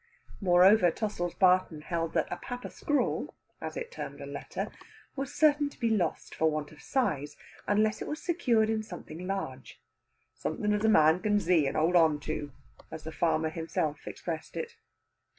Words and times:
Moreover, 0.41 0.89
Tossil's 0.89 1.35
Barton 1.35 1.81
held 1.81 2.13
that 2.13 2.27
a 2.31 2.37
"papper 2.37 2.71
scrawl," 2.71 3.35
as 3.61 3.77
it 3.77 3.91
termed 3.91 4.19
a 4.19 4.25
letter, 4.25 4.71
was 5.15 5.31
certain 5.31 5.69
to 5.69 5.79
be 5.79 5.91
lost 5.91 6.33
for 6.33 6.49
want 6.49 6.71
of 6.71 6.81
size, 6.81 7.37
unless 7.67 8.01
it 8.01 8.07
were 8.07 8.15
secured 8.15 8.67
in 8.71 8.81
something 8.81 9.27
large, 9.27 9.79
"something 10.33 10.73
as 10.73 10.83
a 10.83 10.89
man 10.89 11.19
can 11.19 11.39
zee 11.39 11.67
and 11.67 11.77
hold 11.77 11.95
on 11.95 12.19
to," 12.21 12.51
as 12.89 13.03
the 13.03 13.11
farmer 13.11 13.49
himself 13.49 14.07
expressed 14.07 14.57
it. 14.57 14.75